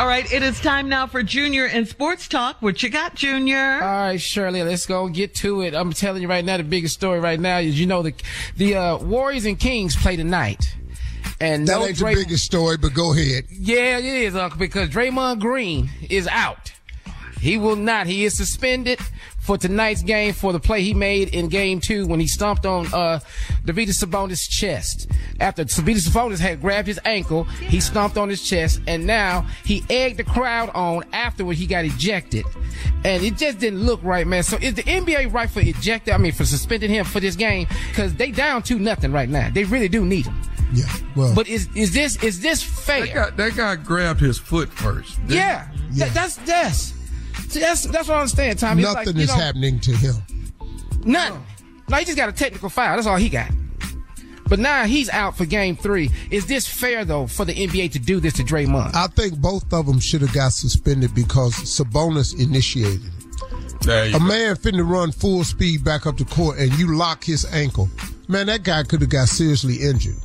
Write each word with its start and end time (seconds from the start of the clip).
All 0.00 0.06
right, 0.06 0.32
it 0.32 0.42
is 0.42 0.58
time 0.58 0.88
now 0.88 1.06
for 1.06 1.22
Junior 1.22 1.66
and 1.66 1.86
Sports 1.86 2.26
Talk. 2.26 2.62
What 2.62 2.82
you 2.82 2.88
got, 2.88 3.14
Junior? 3.14 3.74
All 3.74 3.80
right, 3.80 4.18
Shirley, 4.18 4.62
let's 4.62 4.86
go 4.86 5.08
get 5.08 5.34
to 5.34 5.60
it. 5.60 5.74
I'm 5.74 5.92
telling 5.92 6.22
you 6.22 6.28
right 6.28 6.42
now, 6.42 6.56
the 6.56 6.62
biggest 6.62 6.94
story 6.94 7.20
right 7.20 7.38
now 7.38 7.58
is 7.58 7.78
you 7.78 7.84
know 7.84 8.00
the 8.00 8.14
the 8.56 8.76
uh, 8.76 8.96
Warriors 8.96 9.44
and 9.44 9.60
Kings 9.60 9.94
play 9.94 10.16
tonight. 10.16 10.74
And 11.38 11.68
that 11.68 11.80
no 11.80 11.86
ain't 11.86 11.98
Dray- 11.98 12.14
the 12.14 12.24
biggest 12.24 12.46
story, 12.46 12.78
but 12.78 12.94
go 12.94 13.12
ahead. 13.12 13.44
Yeah, 13.50 13.98
it 13.98 14.06
is, 14.06 14.34
Uncle, 14.34 14.58
because 14.58 14.88
Draymond 14.88 15.38
Green 15.40 15.90
is 16.08 16.26
out. 16.28 16.72
He 17.38 17.58
will 17.58 17.76
not. 17.76 18.06
He 18.06 18.24
is 18.24 18.34
suspended 18.34 19.00
for 19.50 19.58
tonight's 19.58 20.04
game 20.04 20.32
for 20.32 20.52
the 20.52 20.60
play 20.60 20.80
he 20.80 20.94
made 20.94 21.34
in 21.34 21.48
game 21.48 21.80
two 21.80 22.06
when 22.06 22.20
he 22.20 22.28
stomped 22.28 22.64
on 22.64 22.86
uh 22.94 23.18
Davidas 23.64 24.00
Sabonis' 24.00 24.48
chest. 24.48 25.10
After 25.40 25.64
Davidas 25.64 26.08
Sabonis 26.08 26.38
had 26.38 26.60
grabbed 26.60 26.86
his 26.86 27.00
ankle, 27.04 27.42
he 27.42 27.80
stomped 27.80 28.16
on 28.16 28.28
his 28.28 28.48
chest, 28.48 28.80
and 28.86 29.04
now 29.04 29.44
he 29.64 29.82
egged 29.90 30.18
the 30.18 30.22
crowd 30.24 30.70
on 30.72 31.02
afterward 31.12 31.56
he 31.56 31.66
got 31.66 31.84
ejected. 31.84 32.44
And 33.04 33.24
it 33.24 33.36
just 33.36 33.58
didn't 33.58 33.80
look 33.80 34.00
right, 34.04 34.24
man. 34.24 34.44
So 34.44 34.56
is 34.58 34.74
the 34.74 34.84
NBA 34.84 35.32
right 35.32 35.50
for 35.50 35.58
ejecting, 35.58 36.14
I 36.14 36.18
mean 36.18 36.30
for 36.30 36.44
suspending 36.44 36.90
him 36.90 37.04
for 37.04 37.18
this 37.18 37.34
game? 37.34 37.66
Because 37.88 38.14
they 38.14 38.30
down 38.30 38.62
two 38.62 38.78
nothing 38.78 39.10
right 39.10 39.28
now. 39.28 39.50
They 39.50 39.64
really 39.64 39.88
do 39.88 40.06
need 40.06 40.26
him. 40.26 40.40
Yeah. 40.72 40.84
Well, 41.16 41.34
But 41.34 41.48
is 41.48 41.68
is 41.74 41.92
this 41.92 42.22
is 42.22 42.40
this 42.40 42.62
fair? 42.62 43.06
That 43.06 43.14
guy, 43.14 43.30
that 43.30 43.56
guy 43.56 43.74
grabbed 43.74 44.20
his 44.20 44.38
foot 44.38 44.68
first. 44.68 45.18
Yeah, 45.26 45.68
Yeah. 45.90 46.04
That, 46.04 46.14
that's 46.14 46.36
that's 46.36 46.99
see, 47.48 47.60
that's 47.60 47.84
that's 47.86 48.08
what 48.08 48.16
I 48.16 48.20
understand, 48.20 48.58
Tommy. 48.58 48.82
Nothing 48.82 49.06
like, 49.06 49.14
you 49.16 49.22
is 49.22 49.28
know, 49.28 49.34
happening 49.34 49.80
to 49.80 49.92
him. 49.92 50.14
Nothing. 51.04 51.42
No, 51.88 51.96
he 51.96 52.04
just 52.04 52.16
got 52.16 52.28
a 52.28 52.32
technical 52.32 52.68
foul. 52.68 52.96
That's 52.96 53.06
all 53.06 53.16
he 53.16 53.28
got. 53.28 53.50
But 54.48 54.58
now 54.58 54.84
he's 54.84 55.08
out 55.10 55.36
for 55.36 55.44
game 55.44 55.76
three. 55.76 56.10
Is 56.30 56.46
this 56.46 56.66
fair 56.66 57.04
though 57.04 57.26
for 57.28 57.44
the 57.44 57.54
NBA 57.54 57.92
to 57.92 57.98
do 58.00 58.18
this 58.20 58.32
to 58.34 58.42
Draymond? 58.42 58.94
I 58.94 59.06
think 59.08 59.38
both 59.38 59.72
of 59.72 59.86
them 59.86 60.00
should 60.00 60.22
have 60.22 60.32
got 60.32 60.52
suspended 60.52 61.14
because 61.14 61.54
Sabonis 61.54 62.38
initiated 62.38 63.00
it. 63.04 63.12
he? 63.80 63.86
There 63.86 64.06
you 64.06 64.16
A 64.16 64.18
go. 64.18 64.24
man 64.24 64.56
finna 64.56 64.88
run 64.88 65.12
full 65.12 65.44
speed 65.44 65.84
back 65.84 66.04
up 66.06 66.16
the 66.18 66.24
court 66.24 66.58
and 66.58 66.72
you 66.74 66.96
lock 66.96 67.22
his 67.24 67.44
ankle. 67.52 67.88
Man, 68.28 68.46
that 68.46 68.64
guy 68.64 68.82
could 68.82 69.00
have 69.02 69.10
got 69.10 69.28
seriously 69.28 69.76
injured. 69.76 70.16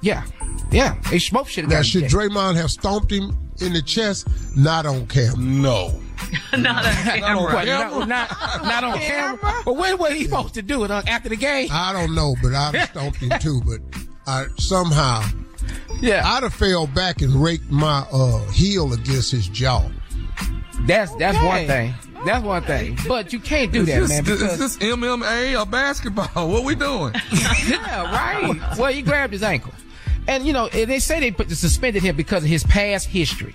yeah, 0.00 0.24
yeah. 0.70 0.94
They 1.10 1.20
both 1.32 1.48
should 1.48 1.64
have 1.64 1.72
Now, 1.72 1.82
should. 1.82 2.04
Draymond 2.04 2.54
have 2.56 2.70
stomped 2.70 3.10
him 3.12 3.36
in 3.60 3.72
the 3.72 3.82
chest? 3.82 4.28
Not 4.56 4.86
on 4.86 5.06
camera. 5.08 5.36
No. 5.38 6.00
Not 6.56 6.86
on 6.86 6.92
camera. 6.92 7.42
What, 7.54 7.66
not, 7.66 8.08
not, 8.08 8.30
not 8.64 8.84
on 8.84 8.98
camera. 8.98 9.38
But 9.64 9.74
when 9.76 9.98
was 9.98 10.12
he 10.12 10.24
supposed 10.24 10.54
to 10.54 10.62
do 10.62 10.84
it? 10.84 10.90
Uh, 10.90 11.02
after 11.06 11.28
the 11.28 11.36
game? 11.36 11.68
I 11.70 11.92
don't 11.92 12.14
know, 12.14 12.34
but 12.42 12.54
I'd 12.54 12.74
have 12.74 12.88
stomped 12.90 13.18
him 13.18 13.30
too. 13.40 13.60
But 13.66 13.80
I 14.26 14.46
somehow 14.58 15.22
Yeah, 16.00 16.22
I'd 16.26 16.42
have 16.42 16.54
fell 16.54 16.86
back 16.86 17.20
and 17.20 17.34
raked 17.34 17.70
my 17.70 18.06
uh, 18.12 18.38
heel 18.50 18.92
against 18.92 19.30
his 19.32 19.48
jaw. 19.48 19.82
that's 20.86 21.14
that's 21.16 21.36
Okay. 21.36 21.46
one 21.46 21.66
thing. 21.66 21.94
That's 22.24 22.44
one 22.44 22.62
thing. 22.62 22.98
But 23.06 23.32
you 23.32 23.38
can't 23.38 23.70
do 23.72 23.82
Is 23.82 23.86
that, 24.08 24.24
this, 24.24 24.40
man. 24.40 24.50
is 24.50 24.58
this 24.58 24.76
MMA 24.78 25.60
or 25.60 25.66
basketball? 25.66 26.28
What 26.48 26.64
we 26.64 26.74
doing? 26.74 27.12
yeah, 27.68 28.02
right. 28.12 28.58
well, 28.78 28.92
he 28.92 29.02
grabbed 29.02 29.32
his 29.32 29.42
ankle, 29.42 29.72
and 30.26 30.46
you 30.46 30.52
know 30.52 30.68
they 30.68 30.98
say 30.98 31.20
they 31.20 31.30
put 31.30 31.50
suspended 31.50 32.02
him 32.02 32.16
because 32.16 32.42
of 32.42 32.48
his 32.48 32.64
past 32.64 33.06
history. 33.08 33.54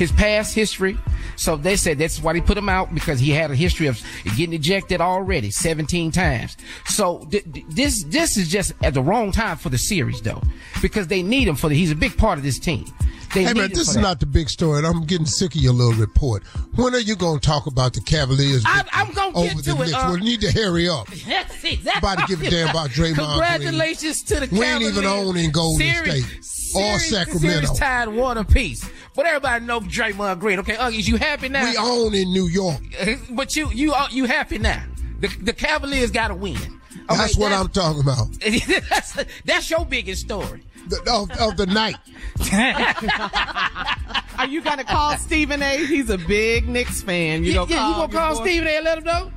His 0.00 0.10
past 0.12 0.54
history. 0.54 0.96
So 1.36 1.56
they 1.56 1.76
said 1.76 1.98
that's 1.98 2.22
why 2.22 2.32
they 2.32 2.40
put 2.40 2.56
him 2.56 2.70
out 2.70 2.94
because 2.94 3.20
he 3.20 3.32
had 3.32 3.50
a 3.50 3.54
history 3.54 3.86
of 3.86 4.00
getting 4.34 4.54
ejected 4.54 5.02
already 5.02 5.50
17 5.50 6.10
times. 6.10 6.56
So 6.86 7.26
th- 7.30 7.44
th- 7.52 7.66
this 7.68 8.04
this 8.04 8.38
is 8.38 8.48
just 8.48 8.72
at 8.82 8.94
the 8.94 9.02
wrong 9.02 9.30
time 9.30 9.58
for 9.58 9.68
the 9.68 9.76
series 9.76 10.22
though, 10.22 10.42
because 10.80 11.08
they 11.08 11.22
need 11.22 11.48
him 11.48 11.54
for 11.54 11.68
the. 11.68 11.74
He's 11.74 11.90
a 11.90 11.94
big 11.94 12.16
part 12.16 12.38
of 12.38 12.44
this 12.44 12.58
team. 12.58 12.86
They 13.34 13.44
Hey 13.44 13.52
man, 13.52 13.68
this 13.68 13.88
is 13.88 13.94
that. 13.94 14.00
not 14.00 14.20
the 14.20 14.26
big 14.26 14.48
story, 14.48 14.78
and 14.78 14.86
I'm 14.86 15.04
getting 15.04 15.26
sick 15.26 15.54
of 15.54 15.60
your 15.60 15.74
little 15.74 15.92
report. 16.00 16.44
When 16.76 16.94
are 16.94 16.98
you 16.98 17.14
going 17.14 17.38
to 17.38 17.46
talk 17.46 17.66
about 17.66 17.92
the 17.92 18.00
Cavaliers 18.00 18.64
I'm- 18.66 18.86
I'm 18.92 19.12
gonna 19.12 19.32
get 19.32 19.52
over 19.52 19.62
to 19.62 19.74
the 19.74 19.82
it, 19.82 19.92
uh, 19.94 20.12
you 20.14 20.20
need 20.20 20.40
to 20.40 20.50
hurry 20.50 20.88
up. 20.88 21.08
That's 21.28 21.62
exactly. 21.62 21.92
Nobody 22.08 22.22
give 22.26 22.42
a 22.42 22.50
damn 22.50 22.70
about 22.70 22.88
Draymond 22.88 23.14
Green. 23.16 23.28
Congratulations 23.28 24.22
to 24.22 24.34
the 24.40 24.48
Cavaliers. 24.48 24.80
We 24.80 24.86
ain't 24.86 24.96
even 24.96 25.04
owning 25.04 25.50
Golden 25.52 25.78
Series- 25.86 26.24
State 26.42 26.76
or 26.82 26.98
Sacramento. 27.00 27.48
Series 27.66 27.78
tied 27.78 28.08
one 28.08 28.38
apiece. 28.38 28.88
But 29.14 29.26
everybody 29.26 29.64
know 29.64 29.80
Draymond 29.80 30.38
Green. 30.38 30.58
Okay, 30.60 30.74
Uggies, 30.74 31.08
you 31.08 31.16
happy 31.16 31.48
now? 31.48 31.64
We 31.64 31.76
own 31.76 32.14
in 32.14 32.32
New 32.32 32.46
York. 32.46 32.80
Uh, 33.00 33.14
but 33.30 33.56
you 33.56 33.70
you 33.70 33.92
are 33.92 34.08
you 34.10 34.24
happy 34.24 34.58
now? 34.58 34.82
The 35.20 35.28
the 35.40 35.52
Cavaliers 35.52 36.10
got 36.10 36.28
to 36.28 36.34
win. 36.34 36.56
Okay, 36.56 36.68
That's 37.08 37.36
what 37.36 37.52
I'm 37.52 37.68
talking 37.68 38.02
about. 38.02 38.28
that's, 38.88 39.24
that's 39.44 39.70
your 39.70 39.84
biggest 39.84 40.22
story. 40.22 40.62
The, 40.88 40.96
of, 41.12 41.30
of 41.40 41.56
the 41.56 41.66
night. 41.66 41.96
Are 44.38 44.46
you 44.46 44.62
gonna 44.62 44.84
call 44.84 45.16
Stephen 45.18 45.60
A? 45.62 45.84
He's 45.86 46.08
a 46.08 46.18
big 46.18 46.68
Knicks 46.68 47.02
fan. 47.02 47.44
You 47.44 47.50
yeah, 47.50 47.56
gonna 47.56 47.70
yeah, 47.70 47.76
call, 47.78 47.88
you 47.90 47.96
gonna 47.96 48.12
call 48.12 48.36
boy? 48.36 48.42
Stephen 48.44 48.68
A. 48.68 48.76
and 48.76 48.84
let 48.84 48.98
him 48.98 49.04
know? 49.04 49.32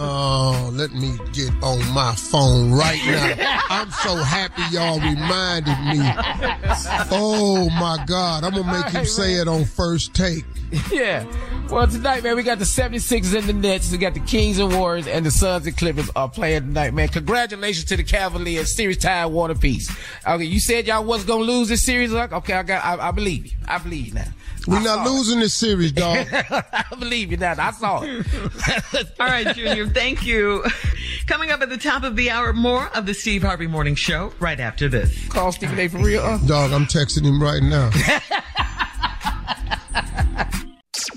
Oh, 0.00 0.70
let 0.74 0.92
me 0.92 1.18
get 1.32 1.50
on 1.60 1.80
my 1.92 2.14
phone 2.14 2.72
right 2.72 3.00
now. 3.04 3.62
I'm 3.68 3.90
so 3.90 4.14
happy 4.14 4.62
y'all 4.70 5.00
reminded 5.00 5.76
me. 5.90 5.98
Oh 7.10 7.68
my 7.70 8.04
God, 8.06 8.44
I'm 8.44 8.52
gonna 8.52 8.72
make 8.72 8.92
him 8.92 9.04
say 9.04 9.34
it 9.34 9.48
on 9.48 9.64
first 9.64 10.14
take. 10.14 10.44
Yeah. 10.92 11.24
Well, 11.68 11.86
tonight, 11.86 12.22
man, 12.22 12.36
we 12.36 12.42
got 12.44 12.58
the 12.58 12.64
76ers 12.64 13.36
and 13.36 13.48
the 13.48 13.52
Nets. 13.52 13.90
We 13.90 13.98
got 13.98 14.14
the 14.14 14.20
Kings 14.20 14.58
and 14.58 14.72
Warriors, 14.72 15.06
and 15.06 15.26
the 15.26 15.30
Suns 15.30 15.66
and 15.66 15.76
Clippers 15.76 16.10
are 16.14 16.28
playing 16.28 16.62
tonight, 16.62 16.94
man. 16.94 17.08
Congratulations 17.08 17.86
to 17.86 17.96
the 17.96 18.04
Cavaliers. 18.04 18.74
Series 18.74 18.98
tied 18.98 19.26
one 19.26 19.50
apiece. 19.50 19.90
Okay, 20.26 20.44
you 20.44 20.60
said 20.60 20.86
y'all 20.86 21.04
was 21.04 21.24
gonna 21.24 21.42
lose 21.42 21.68
this 21.68 21.84
series. 21.84 22.12
Like, 22.12 22.32
okay, 22.32 22.54
I 22.54 22.62
got, 22.62 22.84
I, 22.84 23.08
I 23.08 23.10
believe 23.10 23.46
you. 23.46 23.52
I 23.66 23.78
believe 23.78 24.08
you 24.08 24.14
now. 24.14 24.28
We're 24.68 24.82
not 24.82 25.06
losing 25.06 25.40
this 25.40 25.54
series, 25.54 25.92
dog. 25.92 26.26
I 26.32 26.84
believe 26.98 27.30
you 27.30 27.38
that. 27.38 27.58
I 27.58 27.70
saw 27.70 28.02
it. 28.02 28.26
All 29.20 29.26
right, 29.26 29.56
Junior, 29.56 29.86
thank 29.86 30.26
you. 30.26 30.62
Coming 31.26 31.50
up 31.50 31.62
at 31.62 31.70
the 31.70 31.78
top 31.78 32.02
of 32.02 32.16
the 32.16 32.30
hour, 32.30 32.52
more 32.52 32.88
of 32.94 33.06
the 33.06 33.14
Steve 33.14 33.42
Harvey 33.42 33.66
Morning 33.66 33.94
Show 33.94 34.30
right 34.40 34.60
after 34.60 34.90
this. 34.90 35.26
Call 35.28 35.52
Stephen 35.52 35.78
A 35.78 35.88
for 35.88 35.96
real. 35.98 36.20
Uh. 36.20 36.36
dog, 36.46 36.72
I'm 36.72 36.84
texting 36.84 37.24
him 37.24 37.42
right 37.42 37.62
now. 37.62 37.90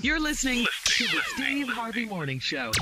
You're 0.00 0.20
listening 0.20 0.66
to 0.84 1.04
the 1.04 1.20
Steve 1.34 1.68
Harvey 1.68 2.06
Morning 2.06 2.38
Show. 2.38 2.72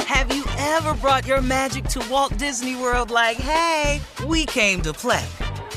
Have 0.00 0.34
you 0.34 0.44
ever 0.58 0.94
brought 0.94 1.24
your 1.24 1.40
magic 1.40 1.84
to 1.84 2.04
Walt 2.10 2.36
Disney 2.36 2.74
World 2.74 3.12
like, 3.12 3.36
hey, 3.36 4.00
we 4.26 4.44
came 4.44 4.82
to 4.82 4.92
play? 4.92 5.24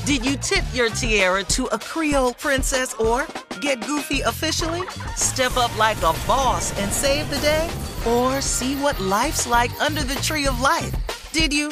Did 0.04 0.26
you 0.26 0.36
tip 0.36 0.64
your 0.74 0.90
tiara 0.90 1.44
to 1.44 1.66
a 1.66 1.78
Creole 1.78 2.34
princess 2.34 2.92
or 2.94 3.24
get 3.60 3.86
goofy 3.86 4.22
officially? 4.22 4.82
Step 5.14 5.56
up 5.56 5.76
like 5.78 5.96
a 5.98 6.12
boss 6.26 6.76
and 6.80 6.90
save 6.92 7.30
the 7.30 7.38
day? 7.38 7.70
Or 8.04 8.40
see 8.40 8.74
what 8.74 8.98
life's 8.98 9.46
like 9.46 9.70
under 9.80 10.02
the 10.02 10.16
tree 10.16 10.48
of 10.48 10.60
life? 10.60 10.92
Did 11.30 11.52
you? 11.52 11.68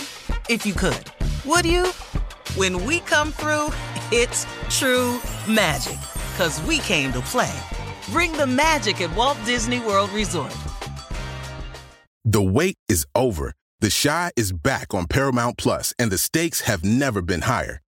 If 0.49 0.65
you 0.65 0.75
could. 0.75 1.07
Would 1.45 1.67
you? 1.67 1.87
When 2.55 2.85
we 2.85 3.01
come 3.01 3.33
through, 3.33 3.73
it's 4.13 4.47
true 4.69 5.21
magic. 5.49 5.99
Cause 6.39 6.63
we 6.63 6.79
came 6.79 7.13
to 7.15 7.21
play. 7.23 7.61
Bring 8.13 8.31
the 8.35 8.47
magic 8.47 9.01
at 9.01 9.15
Walt 9.17 9.39
Disney 9.45 9.81
World 9.81 10.11
Resort. 10.11 10.57
The 12.25 12.43
wait 12.43 12.77
is 12.89 13.09
over. 13.17 13.55
The 13.81 13.91
Chi 13.91 14.31
is 14.37 14.53
back 14.53 14.95
on 14.95 15.09
Paramount 15.09 15.59
Plus, 15.59 15.93
and 15.99 16.13
the 16.13 16.19
stakes 16.19 16.61
have 16.61 16.85
never 16.85 17.23
been 17.23 17.43
higher. 17.43 17.81